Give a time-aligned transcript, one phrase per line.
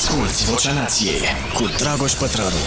[0.00, 1.20] Asculți Vocea Nației
[1.54, 2.62] cu Dragoș Pătrălu.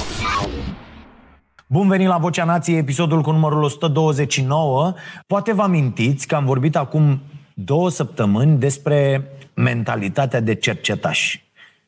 [1.67, 4.93] Bun venit la Vocea Nației, episodul cu numărul 129.
[5.27, 7.21] Poate vă amintiți că am vorbit acum
[7.53, 11.39] două săptămâni despre mentalitatea de cercetaș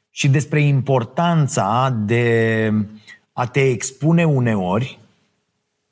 [0.09, 2.71] și despre importanța de
[3.33, 4.99] a te expune uneori,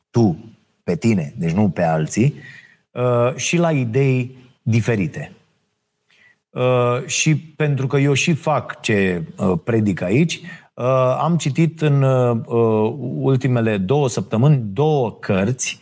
[0.10, 2.34] tu, pe tine, deci nu pe alții,
[2.92, 5.32] uh, și la idei diferite.
[6.54, 10.42] Uh, și pentru că eu și fac ce uh, predic aici,
[10.74, 10.86] uh,
[11.20, 12.02] am citit în
[13.20, 15.80] ultimele două săptămâni două cărți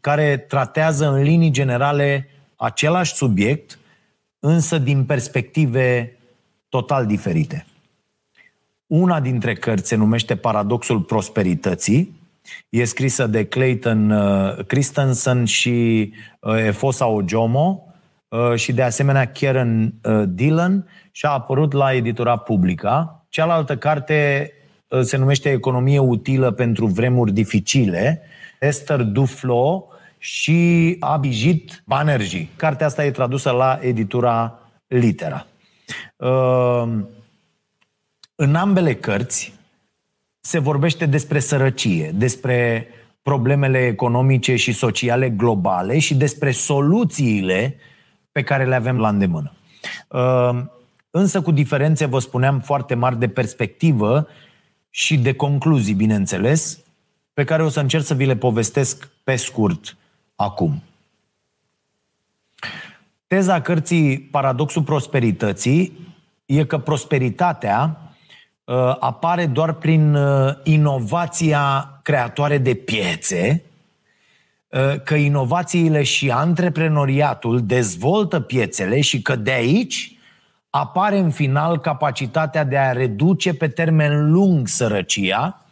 [0.00, 3.78] care tratează în linii generale același subiect,
[4.38, 6.16] însă din perspective
[6.68, 7.66] total diferite.
[8.86, 12.20] Una dintre cărți se numește Paradoxul Prosperității,
[12.68, 14.14] e scrisă de Clayton
[14.66, 17.94] Christensen și Efosa Ojomo, Uh,
[18.54, 23.26] și de asemenea Karen uh, Dillon și a apărut la editura Publica.
[23.28, 24.50] Cealaltă carte
[24.88, 28.22] uh, se numește Economie utilă pentru vremuri dificile,
[28.60, 29.88] Esther Duflo
[30.18, 32.48] și Abhijit Banerjee.
[32.56, 35.46] Cartea asta e tradusă la editura Litera.
[38.34, 39.54] În ambele cărți
[40.40, 42.86] se vorbește despre sărăcie, despre
[43.22, 47.76] problemele economice și sociale globale și despre soluțiile
[48.36, 49.52] pe care le avem la îndemână.
[50.12, 50.70] Ehm,
[51.10, 54.28] însă cu diferențe, vă spuneam, foarte mari de perspectivă
[54.90, 56.78] și de concluzii, bineînțeles,
[57.32, 59.96] pe care o să încerc să vi le povestesc pe scurt
[60.34, 60.82] acum.
[63.26, 66.14] Teza cărții Paradoxul Prosperității
[66.46, 68.00] e că prosperitatea
[68.64, 73.72] uh, apare doar prin uh, inovația creatoare de piețe Uh,
[75.04, 80.18] că inovațiile și antreprenoriatul dezvoltă piețele și că de aici
[80.70, 85.66] apare în final capacitatea de a reduce pe termen lung sărăcia,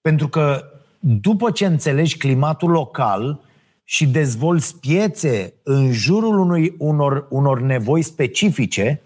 [0.00, 0.64] pentru că
[0.98, 3.40] după ce înțelegi climatul local
[3.84, 9.00] și dezvolți piețe în jurul unui, unor, unor nevoi specifice,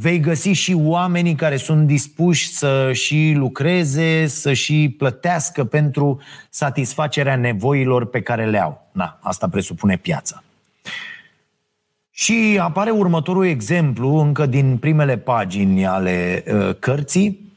[0.00, 6.20] vei găsi și oamenii care sunt dispuși să și lucreze, să și plătească pentru
[6.50, 8.88] satisfacerea nevoilor pe care le au.
[8.92, 10.42] Na, asta presupune piața.
[12.10, 17.52] Și apare următorul exemplu, încă din primele pagini ale uh, cărții,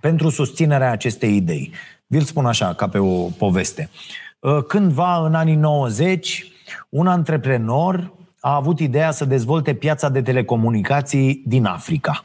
[0.00, 1.72] pentru susținerea acestei idei.
[2.06, 3.90] Vi-l spun așa, ca pe o poveste.
[4.38, 6.52] Uh, cândva, în anii 90,
[6.88, 12.24] un antreprenor a avut ideea să dezvolte piața de telecomunicații din Africa.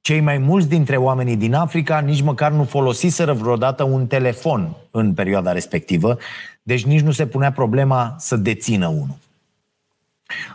[0.00, 5.14] Cei mai mulți dintre oamenii din Africa nici măcar nu folosiseră vreodată un telefon în
[5.14, 6.18] perioada respectivă,
[6.62, 9.16] deci nici nu se punea problema să dețină unul.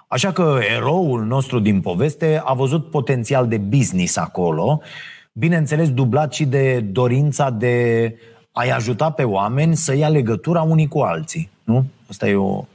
[0.08, 4.82] Așa că eroul nostru din poveste a văzut potențial de business acolo,
[5.32, 8.16] bineînțeles dublat și de dorința de
[8.52, 11.50] a-i ajuta pe oameni să ia legătura unii cu alții.
[11.64, 11.86] Nu?
[12.10, 12.66] Asta e o,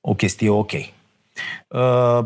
[0.00, 0.72] o chestie ok.
[0.72, 2.24] Uh,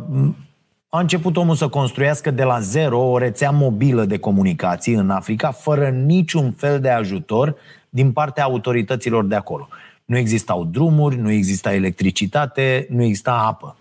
[0.89, 5.51] a început omul să construiască de la zero o rețea mobilă de comunicații în Africa,
[5.51, 7.57] fără niciun fel de ajutor
[7.89, 9.69] din partea autorităților de acolo.
[10.05, 13.77] Nu existau drumuri, nu exista electricitate, nu exista apă.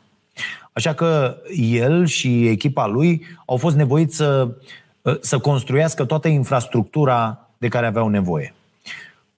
[0.71, 4.47] Așa că el și echipa lui au fost nevoiți să,
[5.21, 8.53] să construiască toată infrastructura de care aveau nevoie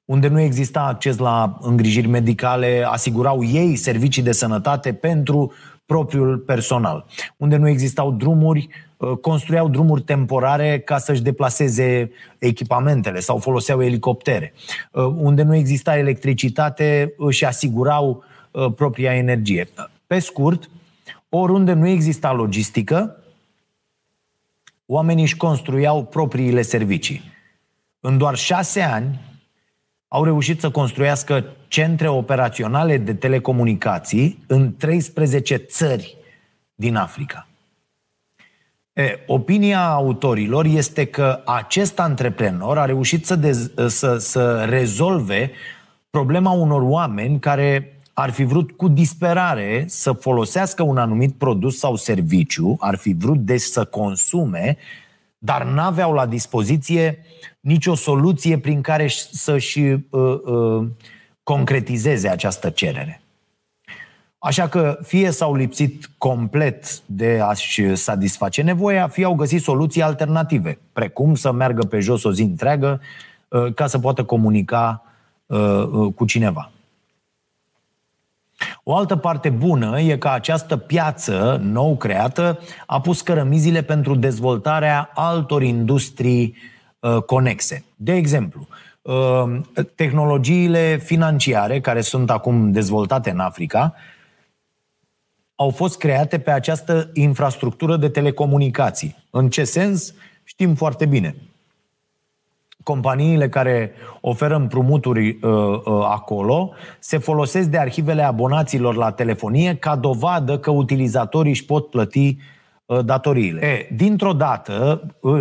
[0.06, 5.54] unde nu exista acces la îngrijiri medicale, asigurau ei servicii de sănătate pentru
[5.86, 7.06] propriul personal.
[7.38, 14.54] Unde nu existau drumuri, uh, construiau drumuri temporare ca să-și deplaseze echipamentele sau foloseau elicoptere.
[14.92, 19.68] Uh, unde nu exista electricitate, își asigurau uh, propria energie.
[20.08, 20.70] Pe scurt,
[21.30, 23.20] oriunde nu exista logistică,
[24.86, 27.22] oamenii își construiau propriile servicii.
[28.00, 29.20] În doar șase ani,
[30.08, 36.18] au reușit să construiască centre operaționale de telecomunicații în 13 țări
[36.76, 37.48] din Africa.
[38.94, 45.52] E, opinia autorilor este că acest antreprenor a reușit să, dez, să, să rezolve
[46.10, 51.96] problema unor oameni care ar fi vrut cu disperare să folosească un anumit produs sau
[51.96, 54.78] serviciu, ar fi vrut deci să consume,
[55.38, 57.26] dar n-aveau la dispoziție
[57.66, 60.88] nicio soluție prin care să-și uh, uh,
[61.44, 63.22] concretizeze această cerere.
[64.38, 70.80] Așa că fie s-au lipsit complet de a-și satisface nevoia, fie au găsit soluții alternative,
[70.94, 73.02] precum să meargă pe jos o zi întreagă
[73.48, 75.04] uh, ca să poată comunica
[75.46, 76.72] uh, uh, cu cineva.
[78.84, 85.12] O altă parte bună e că această piață nou creată a pus cărămizile pentru dezvoltarea
[85.14, 86.74] altor industrii uh,
[87.26, 87.84] conexe.
[87.96, 88.68] De exemplu,
[89.02, 89.60] uh,
[89.96, 93.94] tehnologiile financiare care sunt acum dezvoltate în Africa
[95.56, 99.16] au fost create pe această infrastructură de telecomunicații.
[99.30, 100.14] În ce sens?
[100.44, 101.36] Știm foarte bine
[102.86, 103.92] companiile care
[104.22, 110.72] oferă împrumuturi uh, uh, acolo se folosesc de arhivele abonaților la telefonie ca dovadă că
[110.72, 112.55] utilizatorii își pot plăti uh,
[112.86, 113.66] datoriile.
[113.66, 115.32] E, dintr-o dată, uh,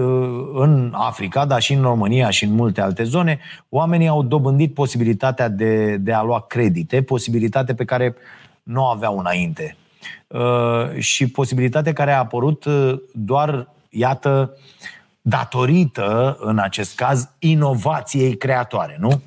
[0.55, 3.39] în Africa, dar și în România și în multe alte zone,
[3.69, 8.15] oamenii au dobândit posibilitatea de, de a lua credite, posibilitate pe care
[8.63, 9.77] nu o aveau înainte.
[10.27, 14.57] Uh, și posibilitate care a apărut uh, doar, iată,
[15.21, 19.21] datorită, în acest caz, inovației creatoare, nu?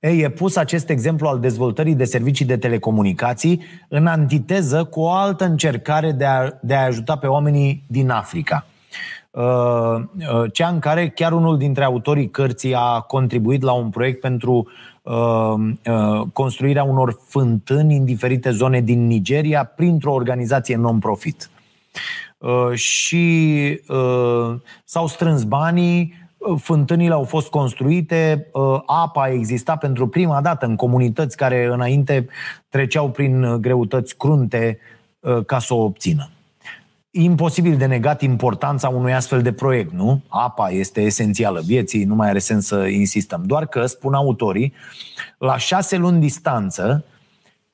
[0.00, 5.10] Ei, e pus acest exemplu al dezvoltării de servicii de telecomunicații în antiteză cu o
[5.10, 8.66] altă încercare de a, de a ajuta pe oamenii din Africa.
[9.30, 14.20] Uh, uh, cea în care chiar unul dintre autorii cărții a contribuit la un proiect
[14.20, 14.68] pentru
[15.02, 15.54] uh,
[16.32, 21.50] construirea unor fântâni în diferite zone din Nigeria printr-o organizație non-profit.
[22.38, 24.54] Uh, și uh,
[24.84, 26.27] s-au strâns banii, uh,
[26.58, 28.46] fântânile au fost construite,
[28.86, 32.26] apa exista pentru prima dată în comunități care înainte
[32.68, 34.78] treceau prin greutăți crunte
[35.46, 36.30] ca să o obțină.
[37.10, 40.20] Imposibil de negat importanța unui astfel de proiect, nu?
[40.28, 43.42] Apa este esențială vieții, nu mai are sens să insistăm.
[43.46, 44.72] Doar că, spun autorii,
[45.38, 47.04] la șase luni distanță,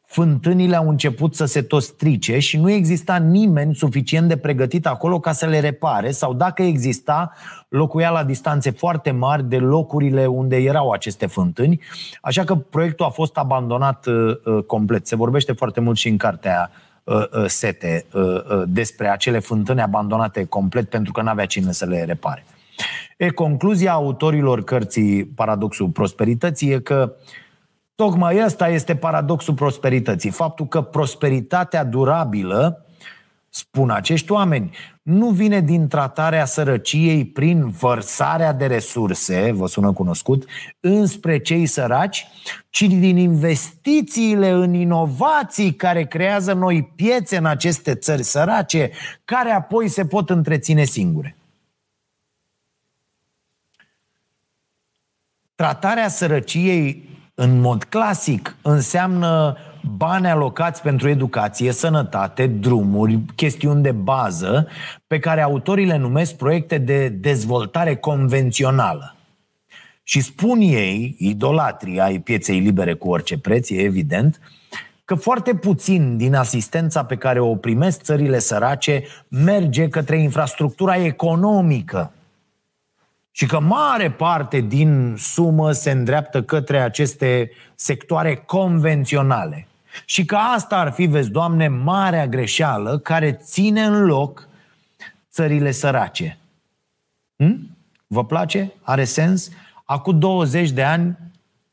[0.07, 5.21] fântânile au început să se tot strice și nu exista nimeni suficient de pregătit acolo
[5.21, 7.33] ca să le repare sau dacă exista,
[7.69, 11.81] locuia la distanțe foarte mari de locurile unde erau aceste fântâni,
[12.21, 15.07] așa că proiectul a fost abandonat uh, uh complet.
[15.07, 16.71] Se vorbește foarte mult și în cartea
[17.05, 21.87] uh, uh, Sete uh, uh, despre acele fântâni abandonate complet pentru că n-avea cine să
[21.87, 22.45] le repare.
[23.17, 27.43] E, concluzia autorilor cărții Paradoxul Prosperității e că uh,
[27.95, 30.31] Tocmai ăsta este paradoxul prosperității.
[30.31, 32.87] Faptul că prosperitatea durabilă,
[33.49, 40.45] spun acești oameni, nu vine din tratarea sărăciei prin vărsarea de resurse, vă sună cunoscut,
[40.81, 42.27] înspre cei săraci,
[42.71, 48.91] ci din investițiile în inovații care creează noi piețe în aceste țări sărace,
[49.25, 51.37] care apoi se pot întreține singure.
[55.55, 59.57] Tratarea sărăciei în mod clasic înseamnă
[59.97, 64.69] bani alocați pentru educație, sănătate, drumuri, chestiuni de bază,
[65.07, 69.17] pe care autorii le numesc proiecte de dezvoltare convențională.
[70.03, 74.41] Și spun ei, idolatrii ai pieței libere cu orice preț, e evident,
[75.05, 82.13] că foarte puțin din asistența pe care o primesc țările sărace merge către infrastructura economică
[83.37, 89.67] și că mare parte din sumă se îndreaptă către aceste sectoare convenționale.
[90.05, 94.49] Și că asta ar fi, vezi, Doamne, marea greșeală care ține în loc
[95.31, 96.39] țările sărace.
[97.37, 97.77] Hm?
[98.07, 98.73] Vă place?
[98.83, 99.51] Are sens?
[99.85, 101.19] Acum 20 de ani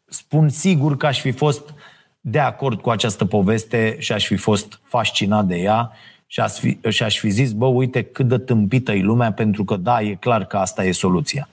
[0.06, 1.74] spun sigur că aș fi fost
[2.19, 5.92] de acord cu această poveste și aș fi fost fascinat de ea
[6.31, 9.63] și aș fi, și aș fi zis, bă, uite cât de tâmpită e lumea, pentru
[9.63, 11.50] că da, e clar că asta e soluția.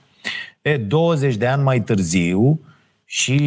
[0.61, 2.59] E, 20 de ani mai târziu
[3.05, 3.37] și,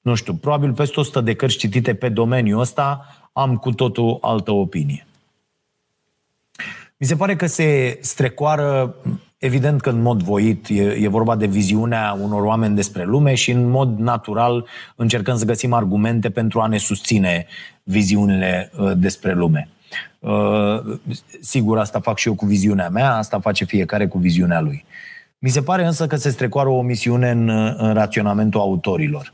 [0.00, 4.52] nu știu, probabil peste 100 de cărți citite pe domeniul ăsta, am cu totul altă
[4.52, 5.06] opinie.
[6.96, 8.94] Mi se pare că se strecoară,
[9.38, 13.50] evident că în mod voit, e, e vorba de viziunea unor oameni despre lume și
[13.50, 14.66] în mod natural
[14.96, 17.46] încercăm să găsim argumente pentru a ne susține
[17.82, 19.68] viziunile uh, despre lume.
[20.18, 20.98] Uh,
[21.40, 24.84] sigur, asta fac și eu cu viziunea mea, asta face fiecare cu viziunea lui.
[25.38, 29.32] Mi se pare însă că se strecoară o misiune în, în raționamentul autorilor.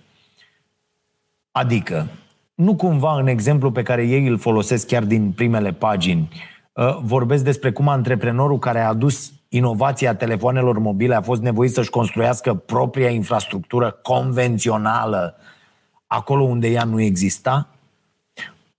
[1.50, 2.08] Adică,
[2.54, 6.28] nu cumva în exemplu pe care ei îl folosesc chiar din primele pagini,
[6.72, 11.90] uh, vorbesc despre cum antreprenorul care a adus inovația telefoanelor mobile a fost nevoit să-și
[11.90, 15.36] construiască propria infrastructură convențională
[16.06, 17.68] acolo unde ea nu exista?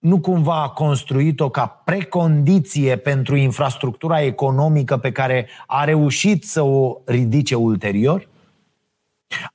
[0.06, 6.98] Nu cumva a construit-o ca precondiție pentru infrastructura economică pe care a reușit să o
[7.06, 8.28] ridice ulterior?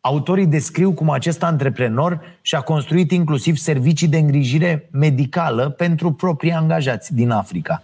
[0.01, 7.15] Autorii descriu cum acest antreprenor și-a construit inclusiv servicii de îngrijire medicală pentru proprii angajați
[7.15, 7.83] din Africa.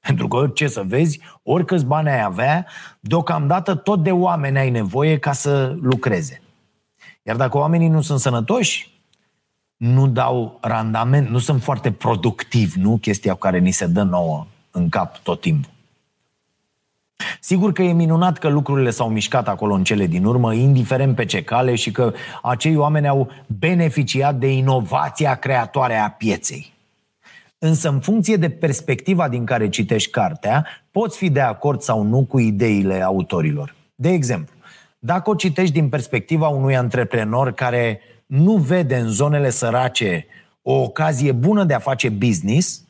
[0.00, 2.66] Pentru că, ce să vezi, oricâți bani ai avea,
[3.00, 6.42] deocamdată tot de oameni ai nevoie ca să lucreze.
[7.22, 8.97] Iar dacă oamenii nu sunt sănătoși,
[9.78, 14.46] nu dau randament, nu sunt foarte productivi, nu chestia cu care ni se dă nouă
[14.70, 15.70] în cap tot timpul.
[17.40, 21.24] Sigur că e minunat că lucrurile s-au mișcat acolo în cele din urmă, indiferent pe
[21.24, 26.72] ce cale și că acei oameni au beneficiat de inovația creatoare a pieței.
[27.58, 32.24] Însă, în funcție de perspectiva din care citești cartea, poți fi de acord sau nu
[32.24, 33.74] cu ideile autorilor.
[33.94, 34.54] De exemplu,
[34.98, 40.26] dacă o citești din perspectiva unui antreprenor care nu vede în zonele sărace
[40.62, 42.84] o ocazie bună de a face business,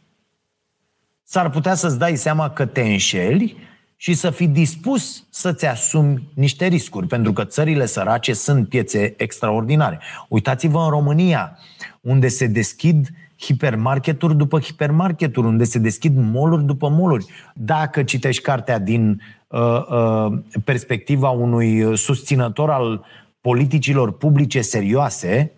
[1.22, 3.56] s-ar putea să-ți dai seama că te înșeli
[3.96, 10.00] și să fii dispus să-ți asumi niște riscuri, pentru că țările sărace sunt piețe extraordinare.
[10.28, 11.58] Uitați-vă în România,
[12.00, 13.08] unde se deschid
[13.40, 17.26] hipermarketuri după hipermarketuri, unde se deschid moluri după moluri.
[17.54, 23.04] Dacă citești cartea din uh, uh, perspectiva unui susținător al
[23.40, 25.52] politicilor publice serioase,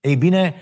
[0.00, 0.54] ei bine,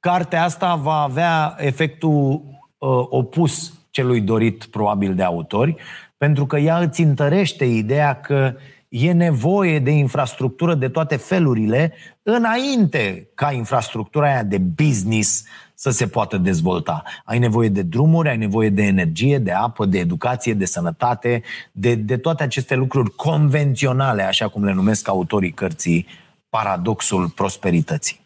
[0.00, 2.42] cartea asta va avea efectul
[2.78, 5.76] uh, opus celui dorit probabil de autori,
[6.16, 8.54] pentru că ea îți întărește ideea că
[8.92, 15.44] e nevoie de infrastructură de toate felurile înainte ca infrastructura aia de business
[15.74, 17.02] să se poată dezvolta.
[17.24, 21.94] Ai nevoie de drumuri, ai nevoie de energie, de apă, de educație, de sănătate, de,
[21.94, 26.06] de toate aceste lucruri convenționale, așa cum le numesc autorii cărții,
[26.48, 28.20] paradoxul prosperității.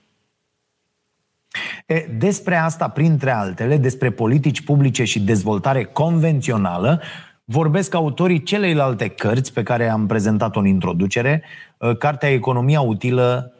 [1.86, 7.02] E, despre asta, printre altele, despre politici publice și dezvoltare convențională,
[7.48, 11.42] vorbesc autorii celeilalte cărți pe care am prezentat-o în introducere,
[11.98, 13.52] cartea Economia utilă,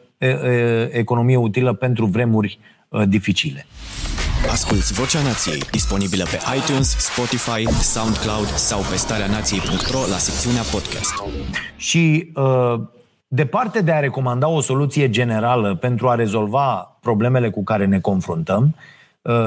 [0.91, 2.59] Economie utilă pentru vremuri
[3.07, 3.65] dificile.
[4.51, 11.23] Asculți Vocea Nației, disponibilă pe iTunes, Spotify, SoundCloud sau pe starea nației.ro la secțiunea podcast.
[11.75, 12.81] Și uh,
[13.27, 18.63] departe de a recomanda o soluție generală pentru a rezolva problemele cu care ne confruntăm,
[18.63, 18.96] uh,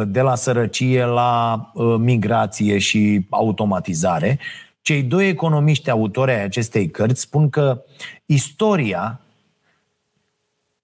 [0.07, 4.39] de la sărăcie la uh, migrație și automatizare,
[4.83, 7.83] cei doi economiști autori ai acestei cărți spun că
[8.27, 9.21] istoria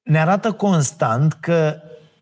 [0.03, 1.77] ne arată constant că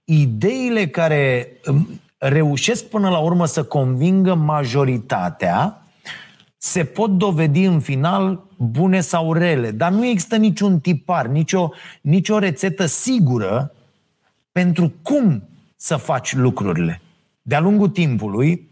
[0.05, 5.83] ideile care um, reușesc până la urmă să convingă majoritatea
[6.57, 12.39] se pot dovedi în final bune sau rele, dar nu există niciun tipar, nicio, nicio
[12.39, 13.75] rețetă sigură
[14.53, 15.43] pentru cum
[15.77, 17.01] să faci lucrurile.
[17.43, 18.69] De-a lungul timpului,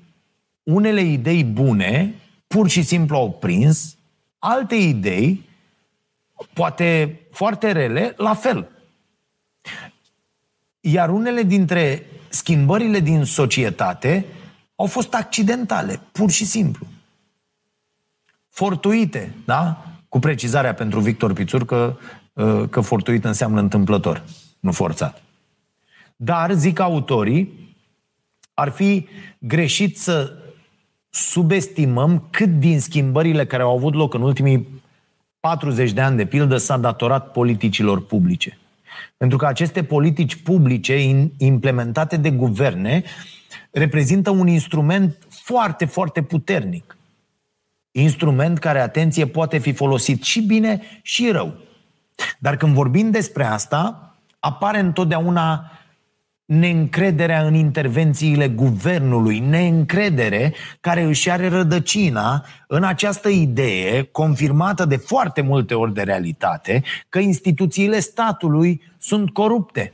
[0.63, 2.15] unele idei bune
[2.47, 3.97] pur și simplu au prins,
[4.39, 5.49] alte idei,
[6.53, 8.69] poate foarte rele, la fel.
[10.81, 14.27] Iar unele dintre schimbările din societate
[14.75, 16.87] au fost accidentale, pur și simplu.
[18.49, 19.85] Fortuite, da?
[20.09, 21.97] Cu precizarea pentru Victor Pițur că,
[22.33, 24.25] uh, că fortuit înseamnă întâmplător,
[24.61, 25.23] nu forțat.
[26.25, 27.75] Dar, zic autorii,
[28.55, 29.07] ar fi
[29.39, 30.33] greșit să
[31.11, 34.83] subestimăm cât din schimbările care au avut loc în ultimii
[35.41, 38.59] 40 de ani, de pildă, s-a datorat politicilor publice.
[39.17, 43.03] Pentru că aceste politici publice implementate de guverne
[43.71, 46.97] reprezintă un instrument foarte, foarte puternic.
[47.91, 51.55] Instrument care, atenție, poate fi folosit și bine și rău.
[52.39, 55.71] Dar când vorbim despre asta, apare întotdeauna
[56.53, 65.41] neîncrederea în intervențiile guvernului, neîncredere care își are rădăcina în această idee, confirmată de foarte
[65.41, 69.93] multe ori de realitate, că instituțiile statului sunt corupte.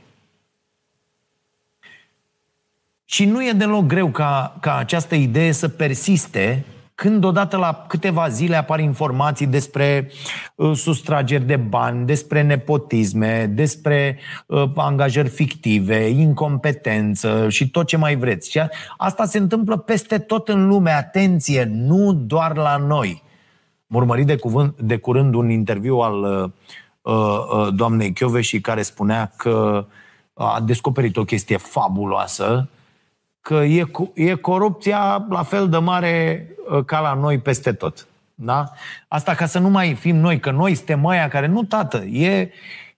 [3.05, 6.65] Și nu e deloc greu ca, ca această idee să persiste
[6.99, 10.11] când odată la câteva zile apar informații despre
[10.55, 18.15] uh, sustrageri de bani, despre nepotisme, despre uh, angajări fictive, incompetență și tot ce mai
[18.15, 18.51] vreți.
[18.51, 18.61] Și
[18.97, 20.91] asta se întâmplă peste tot în lume.
[20.91, 23.23] Atenție, nu doar la noi.
[23.89, 26.51] Am urmărit de, cuvânt, de curând un interviu al
[27.01, 29.85] uh, uh, doamnei și care spunea că
[30.33, 32.69] a descoperit o chestie fabuloasă,
[33.49, 38.07] că e, e corupția la fel de mare uh, ca la noi peste tot.
[38.35, 38.71] Da?
[39.07, 41.47] Asta ca să nu mai fim noi, că noi suntem aia care...
[41.47, 42.49] Nu, tată, e,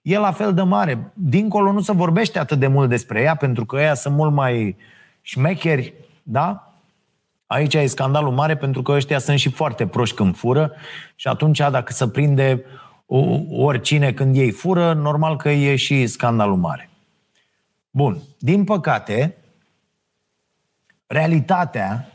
[0.01, 1.11] e la fel de mare.
[1.13, 4.75] Dincolo nu se vorbește atât de mult despre ea, pentru că ea sunt mult mai
[5.21, 5.93] șmecheri,
[6.23, 6.73] da?
[7.45, 10.71] Aici e scandalul mare pentru că ăștia sunt și foarte proști când fură
[11.15, 12.65] și atunci dacă se prinde
[13.51, 16.89] oricine când ei fură, normal că e și scandalul mare.
[17.89, 18.17] Bun.
[18.39, 19.35] Din păcate,
[21.11, 22.11] Realitatea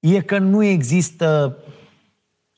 [0.00, 1.56] e că nu există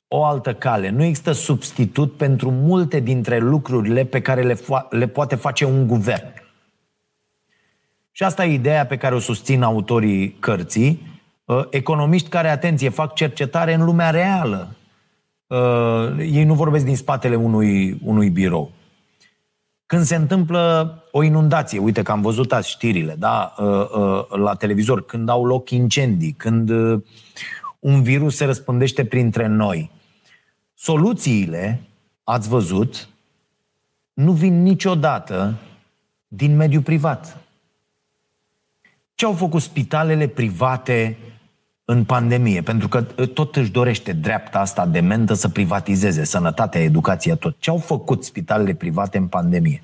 [0.08, 5.06] o altă cale, nu există substitut pentru multe dintre lucrurile pe care le, fo- le
[5.06, 6.32] poate face un guvern.
[8.12, 13.14] Și asta e ideea pe care o susțin autorii cărții, uh, economiști care, atenție, fac
[13.14, 14.76] cercetare în lumea reală.
[15.46, 18.70] Uh, ei nu vorbesc din spatele unui, unui birou.
[19.86, 23.54] Când se întâmplă o inundație, uite că am văzut azi știrile, da,
[24.28, 26.70] la televizor, când au loc incendii, când
[27.78, 29.90] un virus se răspândește printre noi,
[30.74, 31.82] soluțiile,
[32.24, 33.08] ați văzut,
[34.12, 35.54] nu vin niciodată
[36.28, 37.40] din mediul privat.
[39.14, 41.18] Ce au făcut spitalele private
[41.88, 42.62] în pandemie?
[42.62, 47.56] Pentru că ă, tot își dorește dreapta asta de mentă să privatizeze sănătatea, educația, tot.
[47.58, 49.82] Ce au făcut spitalele private în pandemie?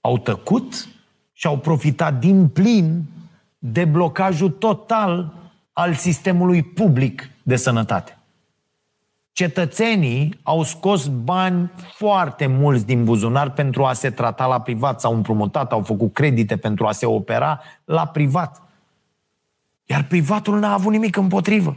[0.00, 0.88] Au tăcut
[1.32, 3.02] și au profitat din plin
[3.58, 5.32] de blocajul total
[5.72, 8.16] al sistemului public de sănătate
[9.32, 15.14] cetățenii au scos bani foarte mulți din buzunar pentru a se trata la privat, s-au
[15.14, 18.62] împrumutat, au făcut credite pentru a se opera la privat.
[19.92, 21.76] Iar privatul n-a avut nimic împotrivă.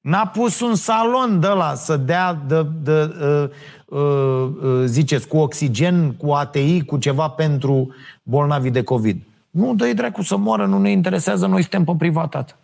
[0.00, 3.50] N-a pus un salon de la să dea, de, de, uh,
[3.84, 9.22] uh, uh, ziceți, cu oxigen, cu ATI, cu ceva pentru bolnavii de COVID.
[9.50, 12.58] Nu, dă-i dracu să moară, nu ne interesează, noi suntem pe privatat.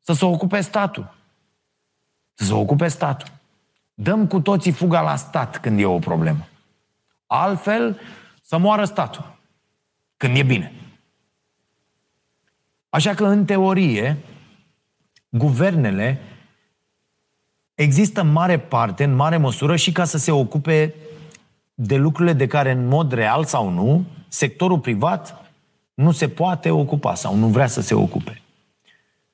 [0.00, 1.14] Să se ocupe statul
[2.34, 3.28] să se ocupe statul.
[3.94, 6.46] Dăm cu toții fuga la stat când e o problemă.
[7.26, 8.00] Altfel,
[8.42, 9.36] să moară statul.
[10.16, 10.72] Când e bine.
[12.94, 14.18] Așa că, în teorie,
[15.28, 16.20] guvernele
[17.74, 20.94] există în mare parte, în mare măsură, și ca să se ocupe
[21.74, 25.50] de lucrurile de care, în mod real sau nu, sectorul privat
[25.94, 28.42] nu se poate ocupa sau nu vrea să se ocupe.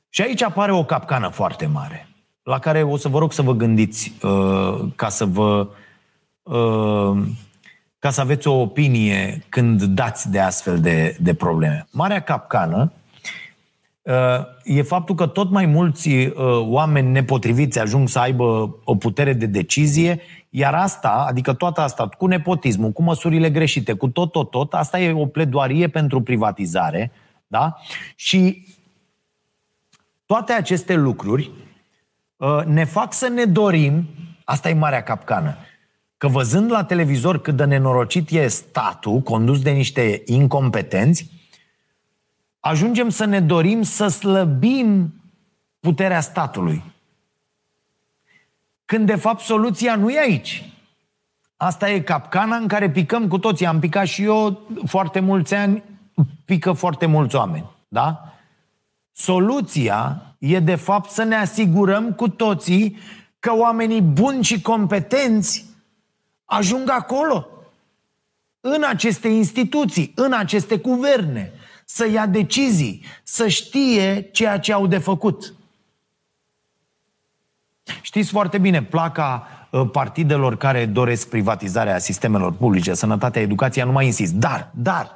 [0.08, 2.08] Și aici apare o capcană foarte mare
[2.42, 5.68] la care o să vă rog să vă gândiți uh, ca să vă
[6.42, 7.26] uh,
[7.98, 11.86] ca să aveți o opinie când dați de astfel de, de probleme.
[11.90, 12.99] Marea capcană uh,
[14.62, 19.46] e faptul că tot mai mulți uh, oameni nepotriviți ajung să aibă o putere de
[19.46, 20.20] decizie,
[20.50, 25.00] iar asta, adică toată asta, cu nepotismul, cu măsurile greșite, cu tot, tot, tot, asta
[25.00, 27.12] e o pledoarie pentru privatizare,
[27.46, 27.76] da?
[28.16, 28.66] Și
[30.26, 31.50] toate aceste lucruri
[32.40, 34.08] Uh, ne fac să ne dorim,
[34.44, 35.56] asta e marea capcană,
[36.16, 41.30] că văzând la televizor cât de nenorocit e statul, condus de niște incompetenți,
[42.60, 45.14] ajungem să ne dorim să slăbim
[45.80, 46.82] puterea statului.
[48.84, 50.64] Când de fapt soluția nu e aici.
[51.56, 53.66] Asta e capcana în care picăm cu toții.
[53.66, 55.82] Am picat și eu foarte mulți ani,
[56.44, 57.70] pică foarte mulți oameni.
[57.88, 58.34] Da?
[59.12, 62.98] Soluția e de fapt să ne asigurăm cu toții
[63.38, 65.64] că oamenii buni și competenți
[66.44, 67.46] ajung acolo,
[68.60, 71.52] în aceste instituții, în aceste guverne,
[71.94, 75.54] să ia decizii, să știe ceea ce au de făcut.
[78.00, 84.06] Știți foarte bine, placa ă, partidelor care doresc privatizarea sistemelor publice, sănătatea, educația, nu mai
[84.06, 84.32] insist.
[84.32, 85.14] Dar, dar,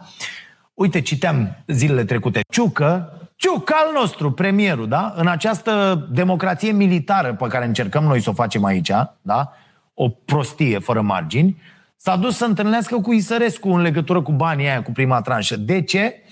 [0.74, 5.12] uite, citeam zilele trecute, Ciucă Ciuc al nostru, premierul, da?
[5.16, 8.90] În această democrație militară pe care încercăm noi să o facem aici,
[9.22, 9.52] da?
[9.94, 11.60] O prostie fără margini,
[11.96, 15.56] s-a dus să întâlnească cu Isărescu în legătură cu banii aia, cu prima tranșă.
[15.56, 16.22] De ce?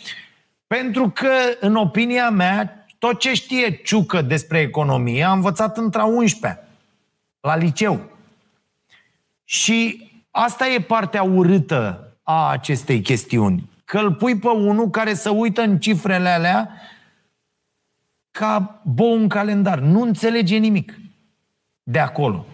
[0.78, 6.60] Pentru că, în opinia mea, tot ce știe Ciucă despre economie a învățat între 11
[7.40, 8.10] la liceu.
[9.44, 13.70] Și asta e partea urâtă a acestei chestiuni.
[13.84, 16.70] Că îl pui pe unul care să uită în cifrele alea
[18.30, 19.78] ca bou un calendar.
[19.78, 20.98] Nu înțelege nimic
[21.82, 22.46] de acolo.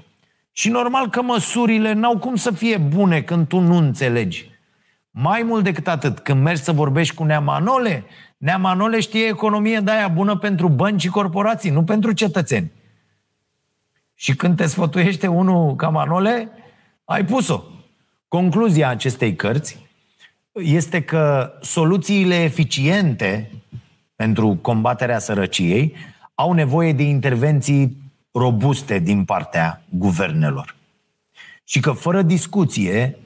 [0.52, 4.58] Și normal că măsurile n-au cum să fie bune când tu nu înțelegi.
[5.11, 8.05] Mai mult decât atât, când mergi să vorbești cu Neamanole,
[8.37, 12.73] Neamanole știe economie de aia bună pentru bănci și corporații, nu pentru cetățeni.
[14.14, 16.49] Și când te sfătuiește unul ca Manole,
[17.05, 17.62] ai pus-o.
[18.29, 19.87] Concluzia acestei cărți
[20.53, 23.51] este că soluțiile eficiente
[24.16, 25.94] pentru combaterea sărăciei
[26.35, 27.97] au nevoie de intervenții
[28.33, 30.77] robuste din partea guvernelor.
[31.64, 33.18] Și că fără discuție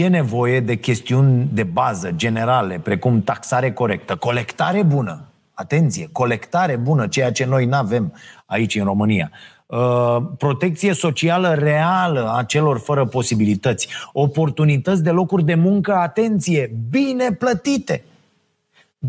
[0.00, 5.24] e nevoie de chestiuni de bază, generale, precum taxare corectă, colectare bună,
[5.54, 8.12] atenție, colectare bună, ceea ce noi nu avem
[8.46, 9.30] aici în România,
[9.66, 17.32] uh, protecție socială reală a celor fără posibilități, oportunități de locuri de muncă, atenție, bine
[17.32, 18.04] plătite–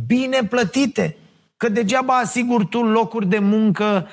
[0.06, 1.16] bine plătite.
[1.58, 4.08] Că degeaba asigur tu locuri de muncă,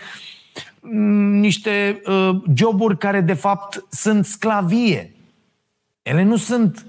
[0.80, 5.14] mm, niște uh, joburi care de fapt sunt sclavie.
[6.02, 6.86] Ele nu sunt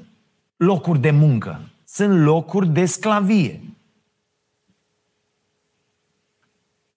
[0.56, 1.60] locuri de muncă.
[1.86, 3.60] sunt locuri de sclavie.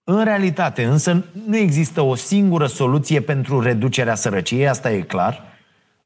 [0.04, 5.42] În realitate, însă, nu există o singură soluție pentru reducerea sărăciei, asta e clar.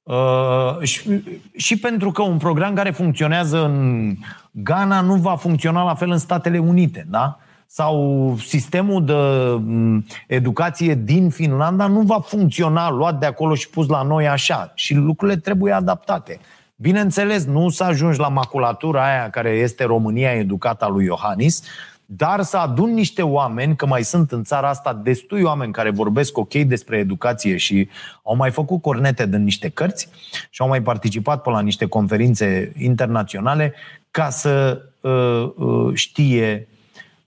[0.02, 1.22] Uh, și,
[1.56, 4.14] și pentru că un program care funcționează în
[4.50, 7.38] Ghana nu va funcționa la fel în Statele Unite, da?
[7.70, 13.88] Sau sistemul de mm, educație din Finlanda nu va funcționa luat de acolo și pus
[13.88, 14.72] la noi așa.
[14.74, 16.40] Și lucrurile trebuie adaptate.
[16.76, 21.62] Bineînțeles, nu să ajungi la maculatura aia care este România educată a lui Iohannis,
[22.06, 26.38] dar să adun niște oameni, că mai sunt în țara asta destui oameni care vorbesc
[26.38, 27.88] ok despre educație și
[28.22, 30.08] au mai făcut cornete din niște cărți
[30.50, 33.74] și au mai participat pe la niște conferințe internaționale
[34.10, 36.68] ca să uh, uh, știe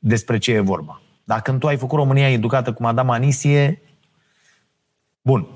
[0.03, 1.01] despre ce e vorba.
[1.23, 3.81] Dacă când tu ai făcut România educată cu Madame Anisie,
[5.21, 5.47] bun,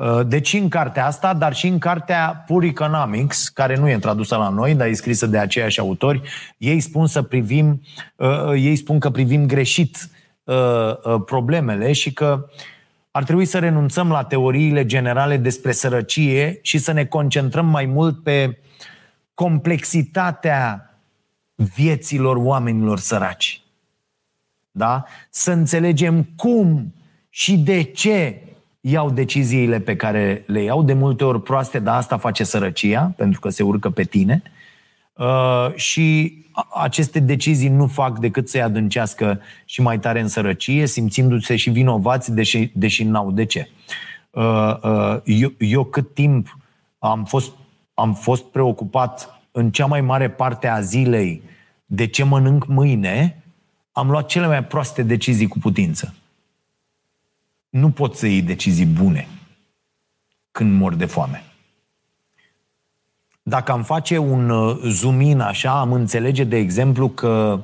[0.00, 4.36] Uh, deci în cartea asta, dar și în cartea Pure Economics, care nu e tradusă
[4.36, 6.22] la noi, dar e scrisă de aceiași autori,
[6.58, 7.82] ei spun să privim,
[8.16, 10.08] uh, uh, ei spun că privim greșit
[11.24, 12.46] problemele și că
[13.10, 18.22] ar trebui să renunțăm la teoriile generale despre sărăcie și să ne concentrăm mai mult
[18.22, 18.58] pe
[19.34, 20.90] complexitatea
[21.54, 23.59] vieților oamenilor săraci.
[24.70, 25.04] Da?
[25.30, 26.94] Să înțelegem cum
[27.28, 28.42] și de ce
[28.80, 33.40] iau deciziile pe care le iau, de multe ori proaste, dar asta face sărăcia, pentru
[33.40, 34.42] că se urcă pe tine.
[35.12, 36.38] Uh, și
[36.74, 42.34] aceste decizii nu fac decât să-i adâncească și mai tare în sărăcie, simțindu-se și vinovați,
[42.34, 43.68] deși, deși n-au de ce.
[44.30, 46.58] Uh, uh, eu, eu cât timp
[46.98, 47.52] am fost,
[47.94, 51.42] am fost preocupat în cea mai mare parte a zilei
[51.86, 53.42] de ce mănânc mâine,
[53.92, 56.14] am luat cele mai proaste decizii cu putință
[57.70, 59.28] nu poți să iei decizii bune
[60.50, 61.44] când mor de foame.
[63.42, 67.60] Dacă am face un uh, zoom in așa, am înțelege, de exemplu, că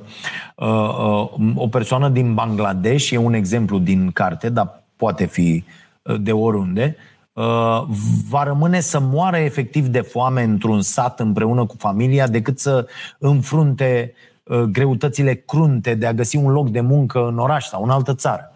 [0.55, 5.63] uh, uh, o persoană din Bangladesh, e un exemplu din carte, dar poate fi
[6.01, 6.95] uh, de oriunde,
[7.33, 7.83] uh,
[8.29, 12.87] va rămâne să moară efectiv de foame într-un sat împreună cu familia decât să
[13.19, 14.36] înfrunte uh,
[14.69, 18.51] greutățile crunte de a găsi un loc de muncă în oraș sau în altă țară.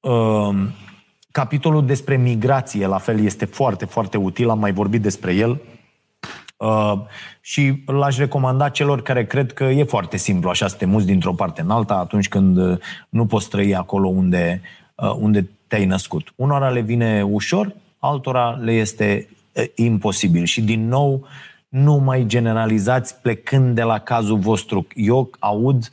[0.00, 0.72] Ehm,
[1.30, 5.60] capitolul despre migrație, la fel, este foarte, foarte util, am mai vorbit despre el.
[6.56, 6.92] Uh,
[7.40, 11.32] și l-aș recomanda celor care cred că e foarte simplu așa să te muți dintr-o
[11.32, 14.60] parte în alta atunci când uh, nu poți trăi acolo unde,
[14.94, 16.32] uh, unde te-ai născut.
[16.36, 20.44] Unora le vine ușor, altora le este uh, imposibil.
[20.44, 21.26] Și din nou,
[21.70, 24.86] nu mai generalizați plecând de la cazul vostru.
[24.94, 25.90] Eu aud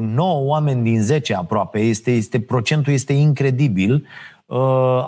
[0.00, 4.06] 9 oameni din 10 aproape, este, este, procentul este incredibil.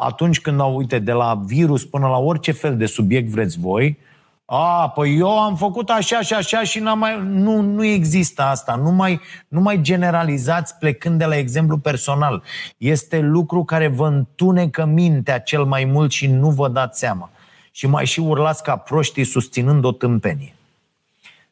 [0.01, 3.99] Atunci când au, uite, de la virus până la orice fel de subiect vreți voi,
[4.47, 7.23] a, păi eu am făcut așa și așa și n-am mai...
[7.25, 8.75] Nu, nu există asta.
[8.75, 12.43] Nu mai, nu mai generalizați plecând de la exemplu personal.
[12.77, 17.31] Este lucru care vă întunecă mintea cel mai mult și nu vă dați seama.
[17.77, 20.55] Și mai și urlați ca proștii susținând o tâmpenie.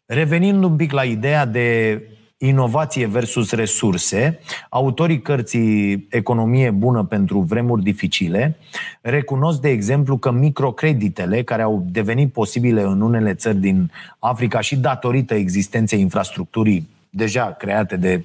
[0.06, 2.00] Revenind un pic la ideea de
[2.38, 8.56] Inovație versus resurse, autorii cărții Economie bună pentru vremuri dificile
[9.00, 14.76] recunosc, de exemplu, că microcreditele, care au devenit posibile în unele țări din Africa și
[14.76, 18.24] datorită existenței infrastructurii deja create de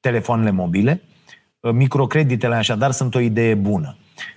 [0.00, 1.02] telefoanele mobile,
[1.60, 3.96] microcreditele așadar sunt o idee bună.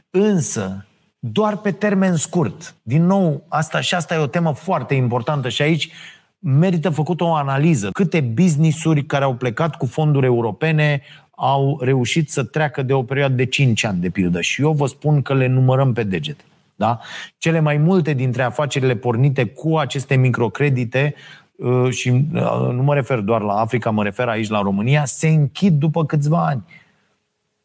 [0.10, 0.86] Însă,
[1.24, 2.76] doar pe termen scurt.
[2.82, 5.92] Din nou, asta și asta e o temă foarte importantă și aici
[6.40, 7.90] merită făcut o analiză.
[7.90, 11.02] Câte business-uri care au plecat cu fonduri europene
[11.36, 14.42] au reușit să treacă de o perioadă de 5 ani, de pildă.
[14.42, 16.40] Și eu vă spun că le numărăm pe deget.
[16.76, 17.00] Da?
[17.38, 21.16] Cele mai multe dintre afacerile pornite cu aceste microcredite
[21.56, 25.28] uh, și uh, nu mă refer doar la Africa, mă refer aici la România, se
[25.28, 26.64] închid după câțiva ani.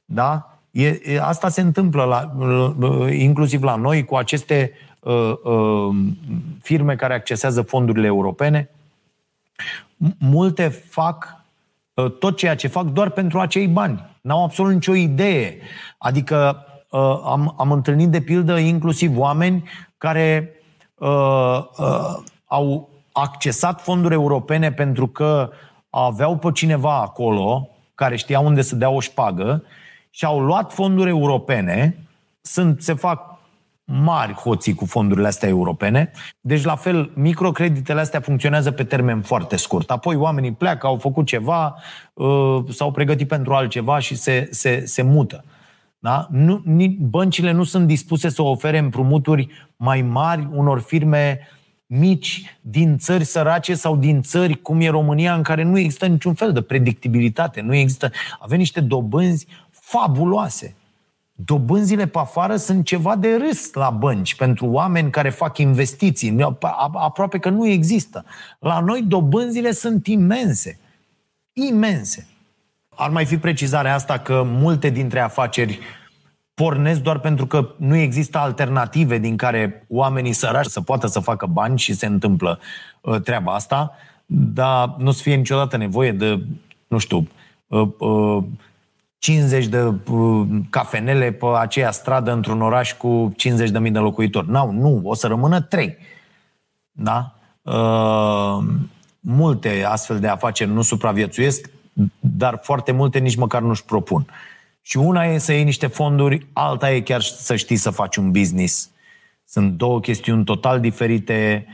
[0.05, 0.56] Da?
[0.83, 2.33] E, asta se întâmplă la,
[2.79, 4.73] uh, inclusiv la noi cu aceste
[5.07, 5.97] Uh, uh,
[6.61, 8.71] firme care accesează fondurile europene.
[10.19, 11.45] Multe fac
[11.95, 14.05] uh, tot ceea ce fac doar pentru acei bani.
[14.21, 15.59] N-au absolut nicio idee.
[15.99, 16.67] Adică
[17.25, 20.51] am, am întâlnit de pildă inclusiv oameni care
[20.95, 25.51] uh, uh, au accesat fonduri europene pentru că
[25.91, 29.65] aveau pe cineva acolo care știa unde să dea o șpagă
[30.17, 31.97] și au luat fonduri europene,
[32.41, 33.39] sunt, se fac
[33.85, 36.11] mari hoții cu fondurile astea europene.
[36.41, 39.91] Deci, la fel, microcreditele astea funcționează pe termen foarte scurt.
[39.91, 41.77] Apoi oamenii pleacă, au făcut ceva,
[42.13, 45.45] uh, s-au pregătit pentru altceva și se, se, se mută.
[45.99, 46.29] Da?
[46.31, 46.63] Nu,
[46.99, 51.41] băncile nu sunt dispuse să ofere împrumuturi mai mari unor firme
[51.87, 56.35] mici din țări sărace sau din țări cum e România în care nu există niciun
[56.35, 59.47] fel de predictibilitate, nu există, avem niște dobânzi
[59.87, 60.75] fabuloase.
[61.33, 66.57] Dobânzile pe afară sunt ceva de râs la bănci pentru oameni care fac investiții.
[66.93, 68.25] Aproape că nu există.
[68.59, 70.79] La noi dobânzile sunt imense.
[71.53, 72.27] Imense.
[72.89, 75.79] Ar mai fi precizarea asta că multe dintre afaceri
[76.55, 81.47] pornesc doar pentru că nu există alternative din care oamenii sărași să poată să facă
[81.47, 82.59] bani și se întâmplă
[83.01, 83.93] uh, treaba asta,
[84.27, 86.45] dar nu să fie niciodată nevoie de,
[86.87, 87.29] nu știu,
[87.67, 88.45] uh, uh,
[89.19, 94.51] 50 de uh, cafenele pe aceea stradă într-un oraș cu 50.000 de locuitori.
[94.51, 95.97] Nu, nu, o să rămână 3.
[96.93, 97.35] Da?
[97.63, 98.65] Uh,
[99.21, 101.71] multe astfel de afaceri nu supraviețuiesc,
[102.21, 104.27] dar foarte multe nici măcar nu-și propun.
[104.83, 108.31] Și una e să iei niște fonduri, alta e chiar să știi să faci un
[108.31, 108.91] business.
[109.45, 111.67] Sunt două chestiuni total diferite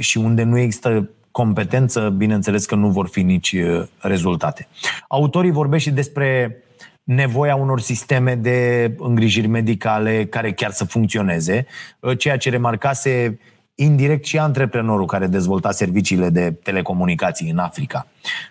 [0.00, 4.68] și unde nu există competență, bineînțeles că nu vor fi nici uh, rezultate.
[5.08, 6.56] Autorii vorbesc și despre
[7.02, 11.66] nevoia unor sisteme de îngrijiri medicale care chiar să funcționeze,
[12.00, 13.38] uh, ceea ce remarcase
[13.74, 18.06] indirect și antreprenorul care dezvolta serviciile de telecomunicații în Africa.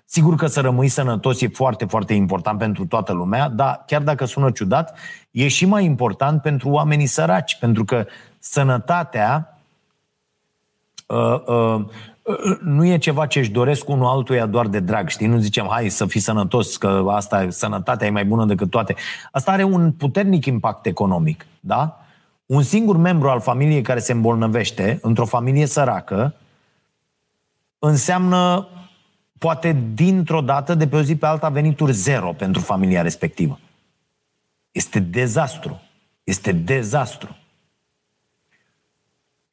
[0.06, 4.26] Sigur că să rămâi sănătos e foarte, foarte important pentru toată lumea, dar chiar dacă
[4.26, 4.98] sună ciudat,
[5.32, 8.06] e și mai important pentru oamenii săraci, pentru că
[8.40, 9.60] sănătatea
[11.08, 11.86] uh, uh,
[12.62, 15.28] nu e ceva ce își doresc unul altuia doar de drag, știi?
[15.28, 18.96] Nu zicem, hai să fii sănătos, că asta, sănătatea e mai bună decât toate.
[19.32, 22.00] Asta are un puternic impact economic, da?
[22.46, 26.36] Un singur membru al familiei care se îmbolnăvește într-o familie săracă
[27.80, 28.68] înseamnă
[29.38, 33.60] poate dintr-o dată, de pe o zi pe alta, venituri zero pentru familia respectivă.
[34.72, 35.82] Este dezastru.
[36.24, 37.36] Este dezastru.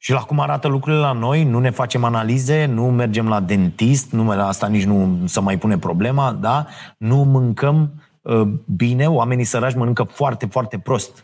[0.01, 4.11] Și la cum arată lucrurile la noi, nu ne facem analize, nu mergem la dentist,
[4.11, 6.67] nu la asta nici nu să mai pune problema, da?
[6.97, 11.23] Nu mâncăm uh, bine, oamenii săraci mănâncă foarte, foarte prost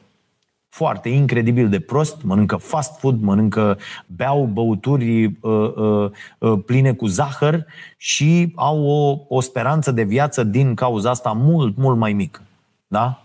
[0.75, 7.05] foarte incredibil de prost, mănâncă fast food, mănâncă, beau băuturi uh, uh, uh, pline cu
[7.05, 7.65] zahăr
[7.97, 12.41] și au o, o speranță de viață din cauza asta mult, mult mai mică.
[12.88, 13.23] Da?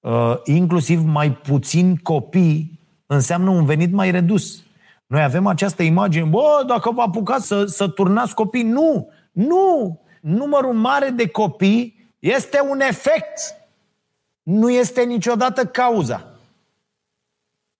[0.00, 4.62] Uh, inclusiv mai puțini copii înseamnă un venit mai redus.
[5.10, 10.74] Noi avem această imagine, bă, dacă vă apucați să, să turnați copii, nu, nu, numărul
[10.74, 13.54] mare de copii este un efect,
[14.42, 16.24] nu este niciodată cauza.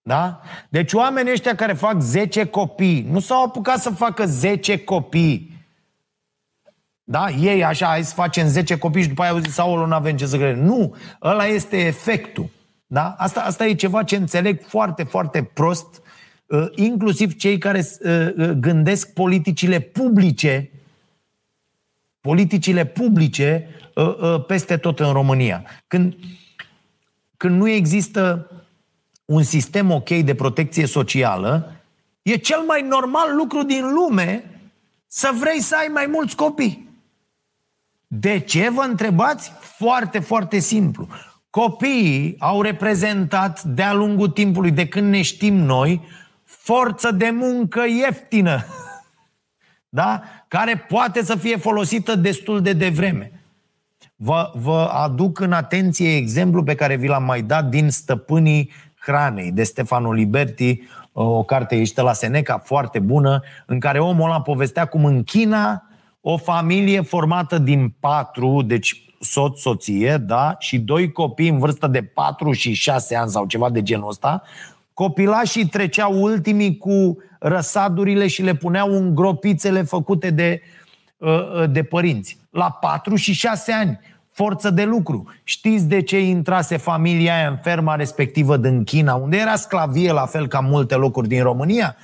[0.01, 0.41] Da?
[0.69, 5.65] Deci oamenii ăștia care fac 10 copii, nu s-au apucat să facă 10 copii.
[7.03, 7.29] Da?
[7.29, 10.15] Ei așa, hai să facem 10 copii și după aia au zis, sau nu avem
[10.15, 10.63] ce să credem.
[10.63, 12.49] Nu, ăla este efectul.
[12.87, 13.15] Da?
[13.17, 16.09] Asta, asta e ceva ce înțeleg foarte, foarte prost, uh,
[16.75, 20.69] inclusiv cei care uh, uh, gândesc politicile publice,
[22.21, 23.67] politicile publice
[24.47, 25.63] peste tot în România.
[25.87, 26.15] Când,
[27.37, 28.51] când nu există
[29.25, 31.75] un sistem ok de protecție socială,
[32.21, 34.43] e cel mai normal lucru din lume
[35.07, 36.89] să vrei să ai mai mulți copii.
[38.07, 39.51] De ce vă întrebați?
[39.59, 41.07] Foarte, foarte simplu.
[41.49, 46.01] Copiii au reprezentat de-a lungul timpului, de când ne știm noi,
[46.73, 48.65] forță de muncă ieftină,
[49.99, 50.21] da?
[50.47, 53.31] care poate să fie folosită destul de devreme.
[54.15, 59.51] Vă, vă aduc în atenție exemplu pe care vi l-am mai dat din stăpânii hranei
[59.51, 60.81] de Stefano Liberti,
[61.11, 65.83] o carte ieșită la Seneca, foarte bună, în care omul ăla povestea cum în China
[66.21, 72.03] o familie formată din patru, deci soț, soție, da, și doi copii în vârstă de
[72.03, 74.43] 4 și 6 ani sau ceva de genul ăsta,
[74.93, 80.61] copilașii treceau ultimii cu răsadurile și le puneau în gropițele făcute de,
[81.17, 82.37] uh, de părinți.
[82.49, 83.99] La 4 și 6 ani
[84.31, 85.33] forță de lucru.
[85.43, 90.25] Știți de ce intrase familia aia în ferma respectivă din China, unde era sclavie la
[90.25, 91.95] fel ca multe locuri din România?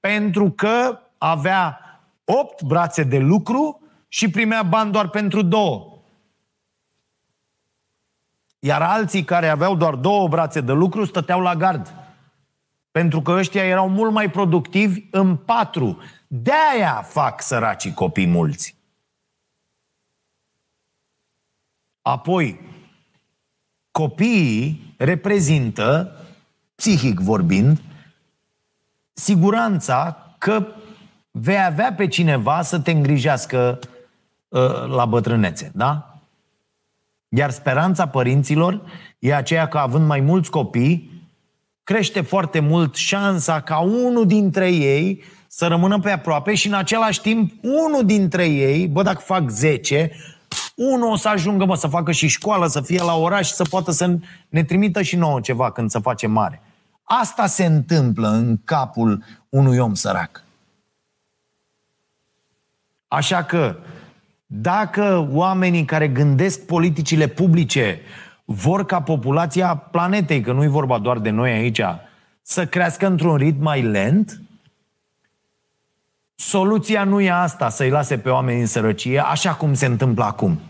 [0.00, 1.78] Pentru că avea
[2.24, 5.88] opt brațe de lucru și primea bani doar pentru două.
[8.58, 12.03] Iar alții care aveau doar două brațe de lucru stăteau la gard.
[12.94, 15.98] Pentru că ăștia erau mult mai productivi în patru.
[16.26, 18.76] De-aia fac săracii copii mulți.
[22.02, 22.60] Apoi,
[23.90, 26.16] copiii reprezintă,
[26.74, 27.80] psihic vorbind,
[29.12, 30.66] siguranța că
[31.30, 33.78] vei avea pe cineva să te îngrijească
[34.48, 36.20] uh, la bătrânețe, da?
[37.28, 38.80] Iar speranța părinților
[39.18, 41.13] e aceea că având mai mulți copii,
[41.84, 47.20] crește foarte mult șansa ca unul dintre ei să rămână pe aproape și în același
[47.20, 50.10] timp unul dintre ei, bă, dacă fac 10,
[50.74, 53.64] unul o să ajungă, mă, să facă și școală, să fie la oraș și să
[53.64, 54.16] poată să
[54.48, 56.62] ne trimită și nouă ceva când se face mare.
[57.02, 60.44] Asta se întâmplă în capul unui om sărac.
[63.08, 63.76] Așa că,
[64.46, 68.00] dacă oamenii care gândesc politicile publice
[68.44, 71.80] vor ca populația planetei, că nu e vorba doar de noi aici,
[72.42, 74.40] să crească într-un ritm mai lent,
[76.34, 80.60] soluția nu e asta, să-i lase pe oameni în sărăcie, așa cum se întâmplă acum.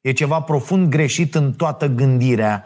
[0.00, 2.64] E ceva profund greșit în toată gândirea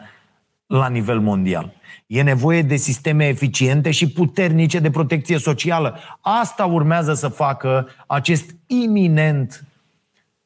[0.67, 1.73] la nivel mondial.
[2.07, 5.99] E nevoie de sisteme eficiente și puternice de protecție socială.
[6.21, 9.65] Asta urmează să facă acest iminent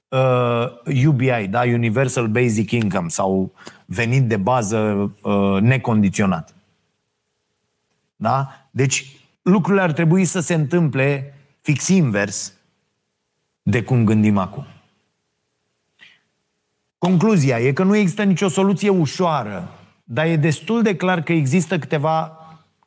[0.09, 1.61] uh, UBI, da?
[1.61, 3.53] Universal Basic Income, sau
[3.85, 6.55] venit de bază uh, necondiționat.
[8.15, 8.67] Da?
[8.71, 12.53] Deci lucrurile ar trebui să se întâmple fix invers
[13.61, 14.65] de cum gândim acum.
[16.97, 19.69] Concluzia e că nu există nicio soluție ușoară,
[20.03, 22.37] dar e destul de clar că există câteva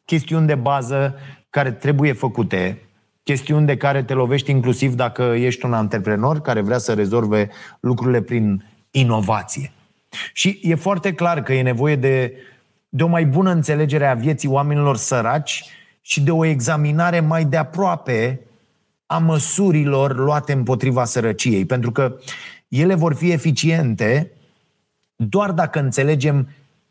[0.04, 1.14] chestiuni de bază
[1.50, 2.82] care trebuie făcute,
[3.22, 8.22] chestiuni de care te lovești inclusiv dacă ești un antreprenor care vrea să rezolve lucrurile
[8.22, 9.72] prin inovație.
[10.32, 12.34] Și e foarte clar că e nevoie de,
[12.88, 15.64] de o mai bună înțelegere a vieții oamenilor săraci
[16.00, 18.40] și de o examinare mai de aproape
[19.06, 21.64] a măsurilor luate împotriva sărăciei.
[21.64, 22.16] Pentru că
[22.68, 24.30] ele vor fi eficiente
[25.16, 26.48] doar dacă înțelegem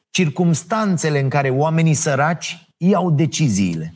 [0.10, 3.94] circumstanțele în care oamenii săraci iau deciziile.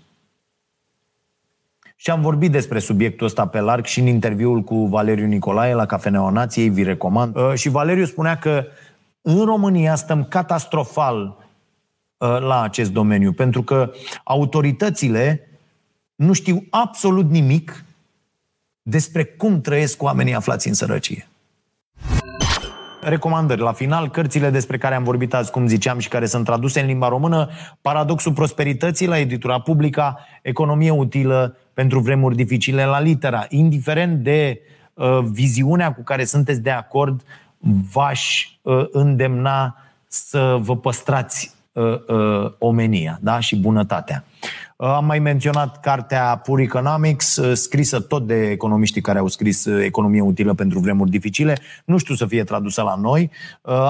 [2.04, 5.86] Și am vorbit despre subiectul ăsta pe larg și în interviul cu Valeriu Nicolae la
[5.86, 7.36] Cafeneaua Nației, vi recomand.
[7.36, 8.66] Uh, și Valeriu spunea că
[9.22, 11.38] în România stăm catastrofal
[12.18, 13.92] uh, la acest domeniu, pentru că
[14.24, 15.50] autoritățile
[16.16, 17.86] nu știu absolut nimic
[18.82, 21.28] despre cum trăiesc oamenii aflați în sărăcie.
[23.02, 23.62] Recomandări.
[23.62, 26.86] La final, cărțile despre care am vorbit azi, cum ziceam, și care sunt traduse în
[26.86, 27.50] limba română,
[27.82, 33.46] Paradoxul Prosperității la editura Publica, Economie utilă pentru vremuri dificile la litera.
[33.50, 34.62] Indiferent de
[34.94, 37.22] uh, viziunea cu care sunteți de acord,
[37.92, 43.40] v-aș uh, îndemna să vă păstrați uh, uh, omenia da?
[43.40, 44.24] și bunătatea.
[44.28, 49.66] Uh, am mai menționat cartea Pur Economics, uh, scrisă tot de economiștii care au scris
[49.66, 51.58] uh, Economie utilă pentru vremuri dificile.
[51.86, 53.32] Nu știu să fie tradusă la noi.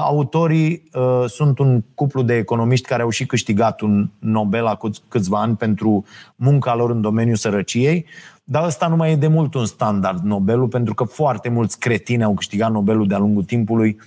[0.00, 0.82] Autorii
[1.26, 6.04] sunt un cuplu de economiști care au și câștigat un Nobel acum câțiva ani pentru
[6.36, 8.06] munca lor în domeniul sărăciei.
[8.44, 12.24] Dar ăsta nu mai e de mult un standard Nobelul, pentru că foarte mulți cretini
[12.24, 13.98] au câștigat Nobelul de-a lungul timpului,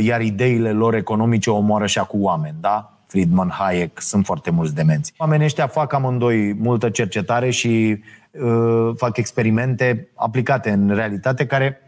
[0.00, 2.97] iar ideile lor economice omoară și cu oameni, da?
[3.08, 5.12] Friedman, Hayek, sunt foarte mulți demenți.
[5.16, 11.80] Oamenii ăștia fac amândoi multă cercetare și uh, fac experimente aplicate în realitate care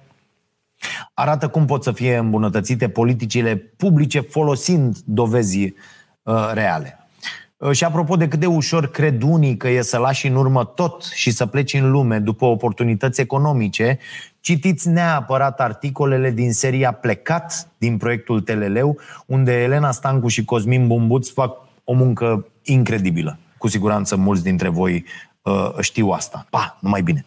[1.14, 5.74] arată cum pot să fie îmbunătățite politicile publice folosind dovezi
[6.22, 6.99] uh, reale.
[7.60, 10.64] Uh, și apropo de cât de ușor cred unii că e să lași în urmă
[10.64, 13.98] tot și să pleci în lume după oportunități economice,
[14.40, 21.28] citiți neapărat articolele din seria Plecat din proiectul Teleleu, unde Elena Stancu și Cosmin Bumbuț
[21.28, 23.38] fac o muncă incredibilă.
[23.58, 25.04] Cu siguranță mulți dintre voi
[25.42, 26.46] uh, știu asta.
[26.50, 27.24] Pa, numai bine!